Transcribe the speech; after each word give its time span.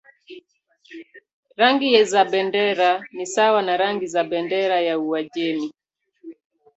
Rangi 1.57 2.03
za 2.05 2.25
bendera 2.25 3.01
ni 3.11 3.25
sawa 3.25 3.61
na 3.61 3.77
rangi 3.77 4.07
za 4.07 4.23
bendera 4.23 4.81
ya 4.81 4.99
Uajemi. 4.99 5.73